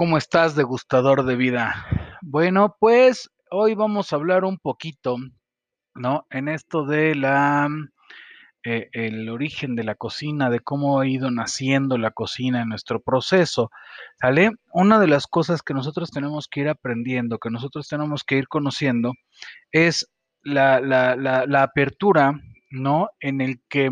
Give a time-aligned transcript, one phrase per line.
[0.00, 1.86] ¿Cómo estás, degustador de vida?
[2.22, 5.18] Bueno, pues hoy vamos a hablar un poquito,
[5.94, 6.26] ¿no?
[6.30, 7.68] En esto de la,
[8.64, 13.02] eh, el origen de la cocina, de cómo ha ido naciendo la cocina en nuestro
[13.02, 13.70] proceso,
[14.18, 14.52] ¿sale?
[14.72, 18.48] Una de las cosas que nosotros tenemos que ir aprendiendo, que nosotros tenemos que ir
[18.48, 19.12] conociendo,
[19.70, 20.10] es
[20.42, 22.40] la, la, la, apertura,
[22.70, 23.10] ¿no?
[23.20, 23.90] En el que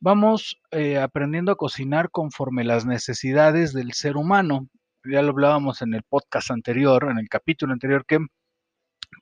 [0.00, 4.70] vamos eh, aprendiendo a cocinar conforme las necesidades del ser humano
[5.04, 8.18] ya lo hablábamos en el podcast anterior, en el capítulo anterior, que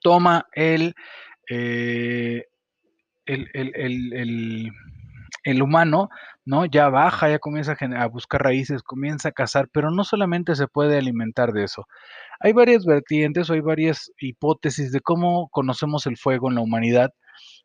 [0.00, 0.94] toma el,
[1.50, 2.46] eh,
[3.26, 4.72] el, el,
[5.44, 6.08] el, humano,
[6.44, 6.66] ¿no?
[6.66, 10.98] Ya baja, ya comienza a, buscar raíces, comienza a cazar, pero no solamente se puede
[10.98, 11.86] alimentar de eso.
[12.40, 17.12] Hay varias vertientes o hay varias hipótesis de cómo conocemos el fuego en la humanidad.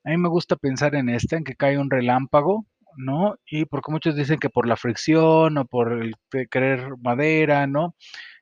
[0.03, 2.66] A mí me gusta pensar en esta, en que cae un relámpago,
[2.98, 3.36] ¿no?
[3.50, 6.16] Y porque muchos dicen que por la fricción o por el
[6.50, 7.95] querer madera, ¿no?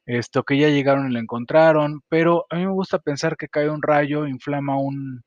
[0.06, 3.70] Esto que ya llegaron y lo encontraron, pero a mí me gusta pensar que cae
[3.70, 5.24] un rayo, inflama un,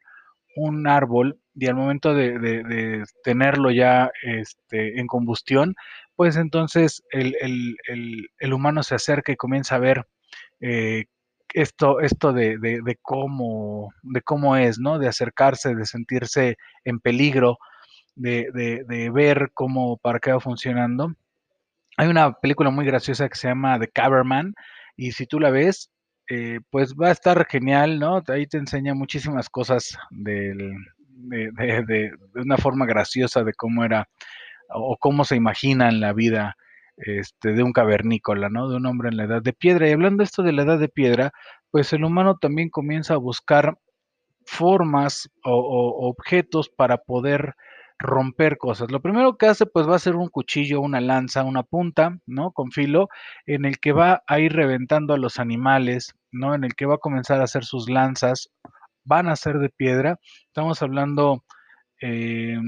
[0.87, 5.77] árbol y al momento de, tenerlo ya este, en combustión,
[6.17, 10.07] pues entonces el, humano se acerca y comienza a ver
[10.61, 11.05] eh,
[11.55, 14.99] esto, esto de, de, cómo, de cómo es, ¿no?
[14.99, 17.59] De acercarse, de sentirse en peligro,
[18.19, 21.15] de, ver cómo para qué va funcionando.
[21.97, 24.55] Hay una película muy graciosa que se llama The Caberman
[24.97, 25.91] y si tú la ves,
[26.29, 28.23] eh, pues va a estar genial, ¿no?
[28.29, 30.75] Ahí te enseña muchísimas cosas de,
[32.35, 34.09] una forma graciosa de cómo era
[34.71, 36.57] o cómo se imagina en la vida
[36.97, 38.69] este, de un cavernícola, ¿no?
[38.69, 39.89] De un hombre en la edad de piedra.
[39.89, 41.33] Y hablando esto de la edad de piedra,
[41.71, 43.79] pues el humano también comienza a buscar
[44.45, 47.55] formas o objetos para poder
[47.99, 48.91] romper cosas.
[48.91, 52.53] Lo primero que hace pues va a ser un cuchillo, una lanza, una punta, ¿no?
[52.53, 53.09] Con filo,
[53.47, 56.55] en el que va a ir reventando a los animales, ¿no?
[56.55, 58.51] En el que va a comenzar a hacer sus lanzas,
[59.05, 60.19] van a ser de piedra.
[60.47, 61.45] Estamos hablando
[62.01, 62.59] eh,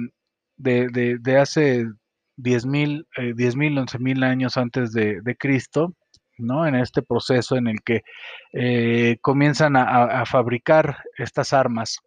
[0.57, 1.87] de, de, hace
[2.37, 5.95] 10 mil, eh, 10 mil, 11 mil años antes de, Cristo,
[6.39, 6.67] ¿no?
[6.67, 8.03] En este proceso en el que
[8.53, 12.01] eh, comienzan a, fabricar estas armas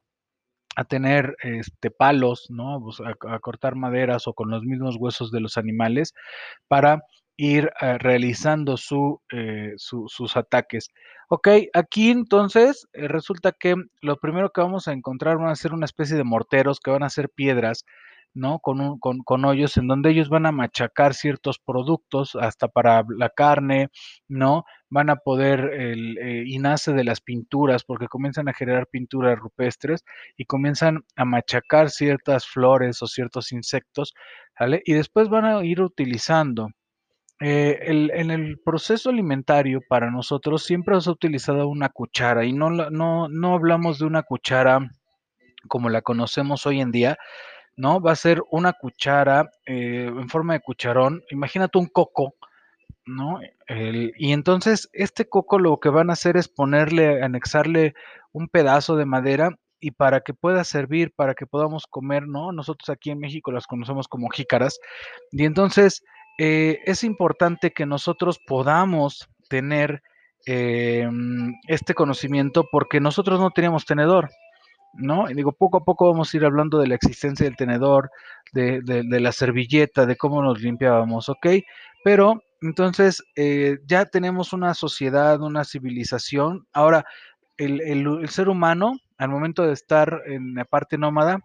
[0.76, 2.80] a tener este, palos, ¿no?
[3.06, 6.14] A, cortar maderas o con los mismos huesos de los animales
[6.68, 7.04] para
[7.38, 8.76] ir eh, realizando
[9.32, 10.90] eh, su, sus ataques.
[11.30, 15.74] Ok, aquí entonces eh, resulta que lo primero que vamos a encontrar van a ser
[15.74, 17.86] una especie de morteros que van a ser piedras
[18.34, 18.60] ¿no?
[18.60, 23.04] Con, un, con, con, hoyos en donde ellos van a machacar ciertos productos, hasta para
[23.18, 23.90] la carne,
[24.28, 24.66] ¿no?
[24.90, 29.38] Van a poder, el, eh, y nace de las pinturas, porque comienzan a generar pinturas
[29.38, 30.04] rupestres
[30.38, 34.14] y comienzan a machacar ciertas flores o ciertos insectos.
[34.86, 36.70] Y después van a ir utilizando.
[37.40, 42.54] Eh, el, en el proceso alimentario para nosotros siempre se ha utilizado una cuchara y
[42.54, 44.80] no, no, no hablamos de una cuchara
[45.68, 47.18] como la conocemos hoy en día,
[47.76, 48.00] ¿no?
[48.02, 51.24] Va a ser una cuchara eh, en forma de cucharón.
[51.30, 52.36] Imagínate un coco,
[53.06, 53.40] ¿no?
[53.68, 57.96] y entonces este coco lo que van a hacer es ponerle, anexarle
[58.32, 62.54] un pedazo de madera y para que pueda servir, para que podamos comer, ¿no?
[62.54, 64.80] Nosotros aquí en México las conocemos como jícaras.
[65.32, 66.04] Y entonces
[66.40, 70.02] eh, es importante que nosotros podamos tener
[70.46, 74.30] em, este conocimiento porque nosotros no teníamos tenedor.
[74.94, 75.30] ¿No?
[75.30, 78.12] Y digo, poco a poco vamos a ir hablando de la existencia del tenedor,
[78.54, 81.48] de, la servilleta, de cómo nos limpiábamos, ¿ok?
[82.04, 86.68] Pero entonces eh, ya tenemos una sociedad, una civilización.
[86.74, 87.06] Ahora,
[87.58, 91.40] el, ser humano, al momento de estar en la parte nómada,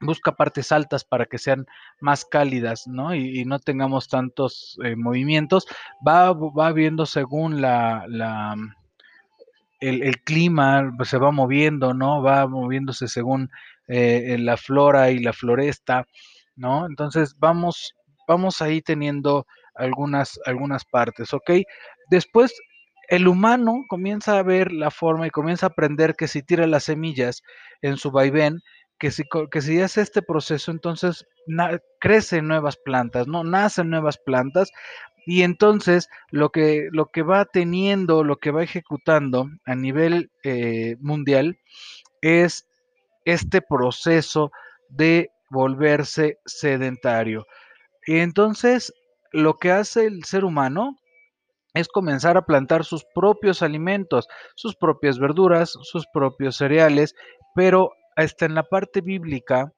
[0.00, 1.66] busca partes altas para que sean
[2.00, 3.14] más cálidas, ¿no?
[3.14, 5.66] Y, no tengamos tantos eh, movimientos.
[6.06, 8.06] Va, va viendo según la
[9.80, 12.22] el, clima se va moviendo, ¿no?
[12.22, 13.50] Va moviéndose según
[13.88, 16.06] eh, la flora y la floresta,
[16.56, 16.86] ¿no?
[16.86, 17.94] Entonces vamos,
[18.28, 21.50] vamos ahí teniendo algunas, algunas partes, ¿ok?
[22.10, 22.54] Después
[23.08, 26.84] el humano comienza a ver la forma y comienza a aprender que si tira las
[26.84, 27.42] semillas
[27.82, 28.60] en su vaivén,
[29.00, 31.26] que si, que si hace este proceso, entonces
[32.00, 33.42] crecen nuevas plantas, ¿no?
[33.42, 34.70] Nacen nuevas plantas
[35.26, 40.96] y entonces lo que, lo que va teniendo, lo que va ejecutando a nivel eh,
[41.00, 41.58] mundial
[42.20, 42.66] es
[43.24, 44.50] este proceso
[44.88, 47.46] de volverse sedentario.
[48.06, 48.92] Y entonces
[49.32, 50.96] lo que hace el ser humano
[51.74, 54.26] es comenzar a plantar sus propios alimentos,
[54.56, 57.14] sus propias verduras, sus propios cereales,
[57.54, 59.72] pero hasta en la parte bíblica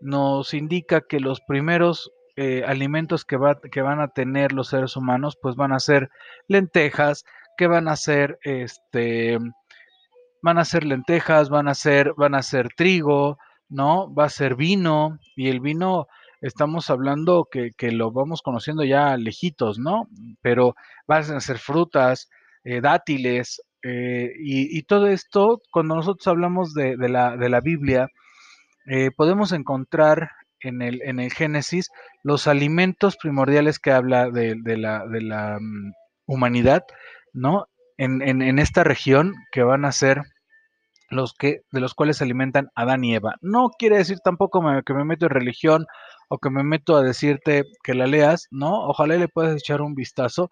[0.00, 4.94] nos indica que los primeros eh, alimentos que, va, que van a tener los seres
[4.96, 6.08] humanos, pues van a ser
[6.46, 7.24] lentejas,
[7.56, 8.38] ¿qué van a hacer?
[8.42, 9.38] Este,
[10.40, 13.38] van a ser lentejas, van a ser, van a ser trigo,
[13.68, 14.14] ¿no?
[14.14, 16.06] Va a ser vino, y el vino
[16.40, 20.08] estamos hablando que, que lo vamos conociendo ya lejitos, ¿no?
[20.40, 20.76] Pero
[21.08, 22.30] van a ser frutas,
[22.62, 28.08] eh, dátiles, eh, y, todo esto, cuando nosotros hablamos de, de, la, de la, Biblia,
[29.16, 30.30] podemos encontrar
[30.60, 31.90] en el, en el, Génesis
[32.22, 35.92] los alimentos primordiales que habla de, de la, la um,
[36.26, 36.82] humanidad,
[37.32, 37.66] ¿no?
[37.96, 40.22] En, en, esta región que van a ser
[41.10, 43.34] los que, de los cuales se alimentan Adán y Eva.
[43.40, 45.86] No quiere decir tampoco que me meto en religión
[46.28, 48.86] o que me meto a decirte que la leas, ¿no?
[48.86, 50.48] Ojalá le puedas echar un vistazo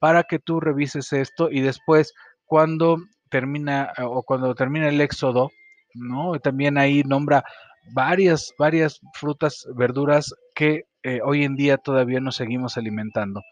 [0.00, 2.14] para que tú revises esto y después
[2.46, 2.96] cuando
[3.30, 5.50] termina o cuando termina el éxodo,
[5.94, 6.38] ¿no?
[6.40, 7.44] También ahí nombra
[7.92, 13.42] varias, varias frutas, verduras que eh, hoy en día todavía nos seguimos alimentando.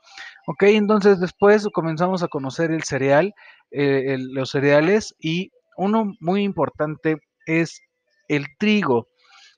[0.46, 3.32] Ok, entonces después comenzamos a conocer el cereal,
[3.70, 7.80] eh, los cereales y uno muy importante es
[8.28, 9.08] el trigo.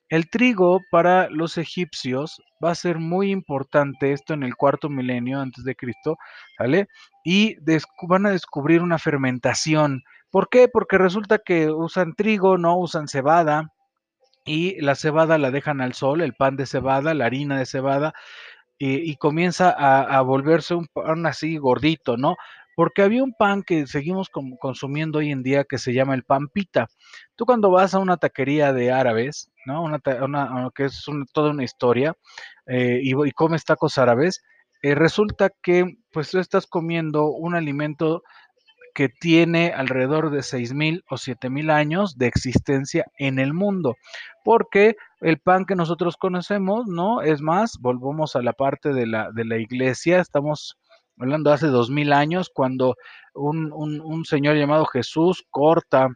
[0.09, 5.39] El trigo para los egipcios va a ser muy importante, esto en el cuarto milenio
[5.39, 6.17] antes de Cristo,
[6.57, 6.87] ¿vale?
[7.23, 7.57] Y
[8.07, 10.01] van a descubrir una fermentación.
[10.31, 10.67] ¿Por qué?
[10.67, 13.71] Porque resulta que usan trigo, no usan cebada,
[14.49, 18.15] y la cebada la dejan al sol, el pan de cebada, la harina de cebada,
[18.79, 22.35] y, y comienza a, volverse un pan así gordito, ¿no?
[22.75, 26.47] Porque había un pan que seguimos consumiendo hoy en día que se llama el pan
[26.47, 26.87] pita.
[27.35, 29.83] Tú cuando vas a una taquería de árabes, ¿no?
[29.83, 32.15] Una, una que es toda una historia,
[32.65, 34.41] eh, y, y, comes tacos árabes,
[34.81, 38.23] eh, resulta que pues tú estás comiendo un alimento
[38.99, 43.95] que tiene alrededor de 6.000 o 7.000 años de existencia en el mundo,
[44.43, 47.21] porque el pan que nosotros conocemos, ¿no?
[47.21, 50.75] Es más, volvemos a la parte de la, de la iglesia, estamos
[51.17, 52.97] hablando hace 2.000 años, cuando
[53.33, 56.09] un, un, señor llamado Jesús corta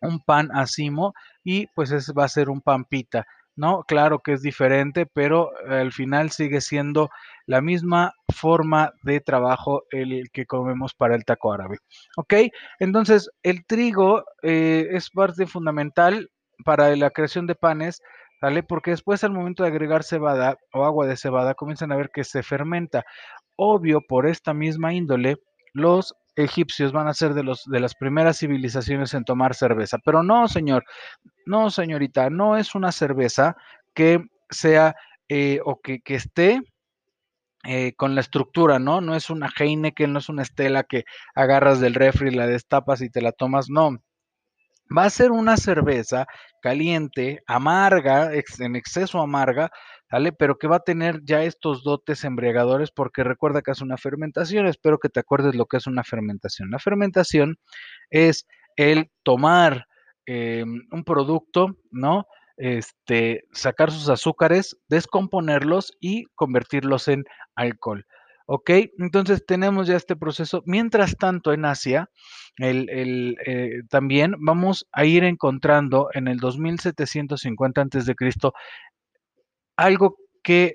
[0.00, 1.14] un pan asimo
[1.44, 3.24] y pues ese va a ser un pan pita.
[3.60, 3.84] ¿No?
[3.84, 7.10] Claro que es diferente, pero al final sigue siendo
[7.44, 11.76] la misma forma de trabajo el que comemos para el taco árabe.
[12.16, 12.34] ¿Ok?
[12.78, 16.30] Entonces, el trigo eh, es parte fundamental
[16.64, 18.00] para la creación de panes,
[18.40, 18.62] ¿vale?
[18.62, 22.24] Porque después al momento de agregar cebada o agua de cebada, comienzan a ver que
[22.24, 23.04] se fermenta.
[23.56, 25.36] Obvio, por esta misma índole,
[25.74, 29.98] los egipcios van a ser de, los, de las primeras civilizaciones en tomar cerveza.
[30.04, 30.84] Pero no, señor,
[31.46, 33.56] no, señorita, no es una cerveza
[33.94, 34.94] que sea
[35.28, 36.60] eh, o que, que esté
[37.64, 39.02] eh, con la estructura, ¿no?
[39.02, 41.04] No es una Heineken, no es una Estela que
[41.34, 43.98] agarras del refri, la destapas y te la tomas, no.
[44.96, 46.26] Va a ser una cerveza
[46.62, 49.70] caliente, amarga, en exceso amarga,
[50.10, 50.32] ¿vale?
[50.32, 54.66] Pero que va a tener ya estos dotes embriagadores porque recuerda que es una fermentación.
[54.66, 56.70] Espero que te acuerdes lo que es una fermentación.
[56.70, 57.58] La fermentación
[58.10, 58.46] es
[58.76, 59.86] el tomar
[60.26, 62.26] eh, un producto, ¿no?
[62.56, 67.24] Este, sacar sus azúcares, descomponerlos y convertirlos en
[67.54, 68.04] alcohol.
[68.52, 68.70] ¿Ok?
[68.98, 70.62] Entonces tenemos ya este proceso.
[70.66, 72.10] Mientras tanto, en Asia,
[72.56, 78.14] el, el, eh, también vamos a ir encontrando en el 2750 a.C.
[79.80, 80.74] algo que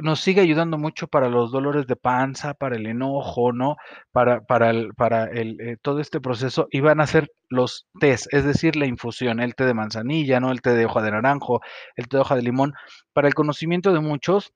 [0.00, 3.76] nos sigue ayudando mucho para los dolores de panza, para el enojo, ¿no?
[4.12, 8.28] Para, para, el, para el, eh, todo este proceso y van a ser los tés,
[8.30, 10.52] es decir, la infusión, el té de manzanilla, ¿no?
[10.52, 11.60] El té de hoja de naranjo,
[11.96, 12.72] el té de hoja de limón.
[13.12, 14.52] Para el conocimiento de muchos,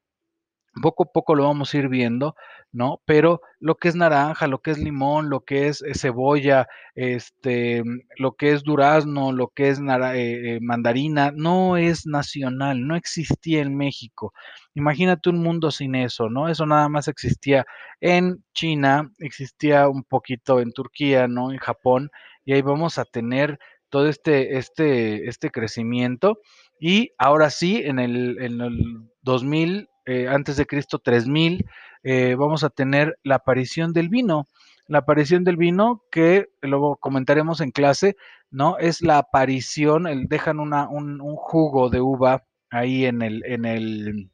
[0.82, 2.34] poco a poco lo vamos a ir viendo,
[2.72, 3.00] ¿no?
[3.04, 7.82] Pero lo que es naranja, lo que es limón, lo que es eh, cebolla, este,
[8.16, 13.62] lo que es durazno, lo que es eh, eh, mandarina, no es nacional, no existía
[13.62, 14.32] en México.
[14.74, 16.48] Imagínate un mundo sin eso, ¿no?
[16.48, 17.64] Eso nada más existía
[18.00, 21.52] en China, existía un poquito en Turquía, ¿no?
[21.52, 22.10] En Japón,
[22.44, 26.40] y ahí vamos a tener todo este, este, este crecimiento.
[26.80, 31.66] Y ahora sí, en el, en el 2000 eh, antes de Cristo 3000,
[32.02, 34.46] eh, vamos a tener la aparición del vino.
[34.86, 38.16] La aparición del vino, que luego comentaremos en clase,
[38.50, 38.76] ¿no?
[38.78, 43.64] Es la aparición, el, dejan una, un, un, jugo de uva ahí en el, en
[43.64, 44.30] el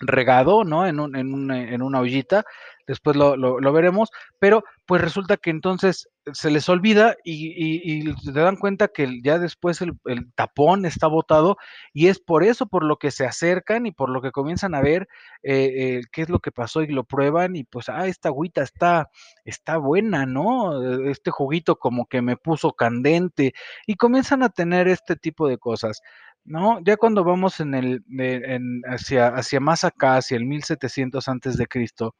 [0.00, 0.86] regado, ¿no?
[0.86, 2.44] En, un, en, una, en una ollita,
[2.88, 8.14] después lo, lo, veremos, pero pues resulta que entonces se les olvida y, y, y
[8.16, 9.94] se dan cuenta que ya después el,
[10.34, 11.58] tapón está botado
[11.92, 14.80] y es por eso por lo que se acercan y por lo que comienzan a
[14.80, 15.08] ver
[15.42, 18.62] eh, eh, qué es lo que pasó y lo prueban y pues, ah, esta agüita
[18.62, 19.10] está,
[19.44, 21.08] está buena, ¿no?
[21.08, 23.52] Este juguito como que me puso candente
[23.86, 26.00] y comienzan a tener este tipo de cosas.
[26.48, 26.80] ¿No?
[26.82, 31.66] Ya cuando vamos en el en hacia hacia más acá, hacia el 1700 antes de
[31.66, 32.14] Cristo,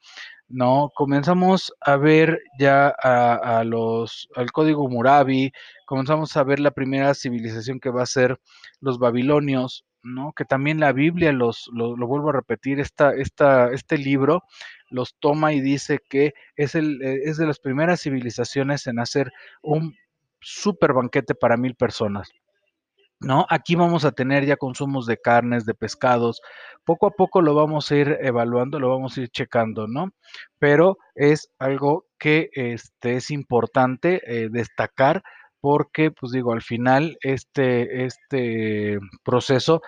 [0.48, 0.90] ¿no?
[0.94, 5.52] Comenzamos a ver ya a los al código Hammurabi,
[5.86, 8.38] comenzamos a ver la primera civilización que va a ser
[8.80, 10.32] los babilonios, ¿no?
[10.34, 14.42] Que también la Biblia los lo lo vuelvo a repetir, esta esta este libro
[14.90, 19.32] los toma y dice que es el eh, es de las primeras civilizaciones en hacer
[19.62, 19.94] un
[20.40, 22.30] súper banquete para 1000 personas.
[23.20, 23.46] ¿No?
[23.50, 26.40] Aquí vamos a tener ya consumos de carnes, de pescados,
[26.84, 30.10] poco a poco lo vamos a ir evaluando, lo vamos a ir checando, ¿no?
[30.60, 35.22] Pero es algo que, este, es importante, eh, destacar
[35.60, 39.82] porque, pues, digo, al final este este proceso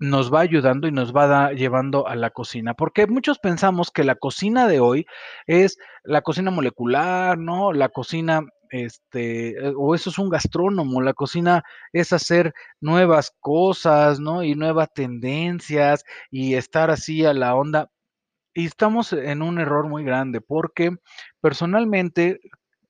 [0.00, 4.16] nos va ayudando y nos va llevando a la cocina, porque muchos pensamos que la
[4.16, 5.06] cocina de hoy
[5.46, 7.72] es la cocina molecular, ¿no?
[7.72, 8.42] La cocina,
[8.74, 11.62] este, eh, o eso es un gastrónomo, la cocina
[11.92, 14.42] es hacer nuevas cosas, ¿no?
[14.42, 17.90] Y nuevas tendencias, y estar así a la onda.
[18.54, 20.96] Y estamos en un error muy grande, porque
[21.40, 22.40] personalmente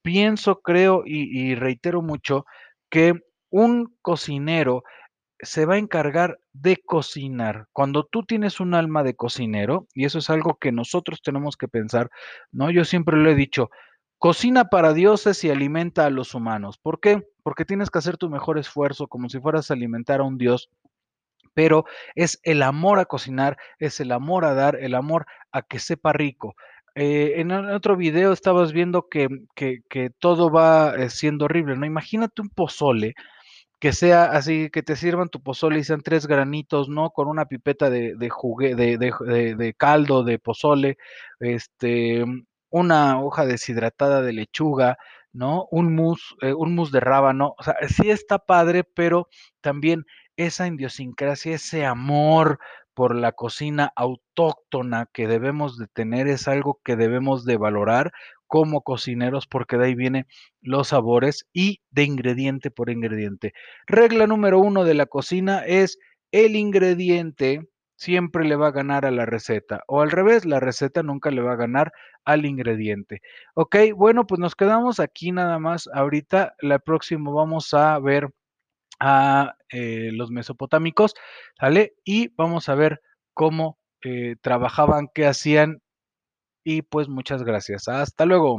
[0.03, 2.47] pienso, creo y y reitero mucho
[2.91, 3.15] que
[3.51, 4.85] un cocinero
[5.41, 7.67] se va a encargar de cocinar.
[7.73, 11.69] Cuando tú tienes un alma de cocinero, y eso es algo que nosotros tenemos que
[11.69, 12.11] pensar,
[12.53, 12.71] ¿no?
[12.71, 13.71] Yo siempre lo he dicho,
[14.25, 17.29] cocina para dioses y alimenta a los humanos, ¿por qué?
[17.43, 20.71] Porque tienes que hacer tu mejor esfuerzo como si fueras a alimentar a un dios,
[21.53, 25.79] pero es el amor a cocinar, es el amor a dar, el amor a que
[25.79, 26.55] sepa rico.
[26.95, 31.85] Eh, en otro video estabas viendo que que todo va, eh, siendo horrible, ¿no?
[31.85, 33.13] Imagínate un pozole
[33.79, 37.11] que sea así, que te sirvan tu pozole y sean 3 granitos, ¿no?
[37.11, 40.97] Con una pipeta de de de caldo de pozole,
[41.41, 42.25] este,
[42.75, 44.99] una hoja deshidratada de lechuga,
[45.33, 45.69] ¿no?
[45.71, 49.29] Un mousse, eh, un mousse de rábano, o sea, sí está padre, pero
[49.61, 50.05] también
[50.37, 52.59] esa idiosincrasia, ese amor
[52.93, 58.13] por la cocina autóctona que debemos de tener, es algo que debemos de valorar
[58.49, 60.27] como cocineros, porque de ahí vienen
[60.61, 63.53] los sabores y de ingrediente por ingrediente.
[63.87, 65.97] Regla número 1 de la cocina es
[66.33, 71.03] el ingrediente siempre le va a ganar a la receta, o al revés, la receta
[71.03, 71.93] nunca le va a ganar
[72.25, 73.21] al ingrediente.
[73.55, 78.31] Okey, bueno, pues nos quedamos aquí nada más ahorita, la próximo vamos a ver
[79.01, 81.15] a, eh, los mesopotámicos,
[81.61, 81.95] ¿sale?
[82.05, 83.01] Y vamos a ver
[83.35, 85.83] cómo, eh, trabajaban, qué hacían
[86.65, 87.89] y, pues, muchas gracias.
[87.89, 88.59] Hasta luego.